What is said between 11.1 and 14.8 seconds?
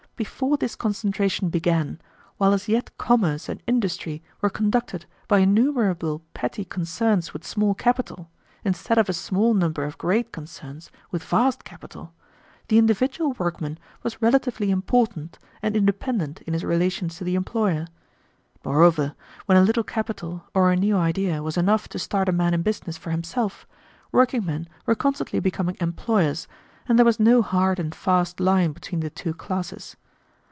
vast capital, the individual workman was relatively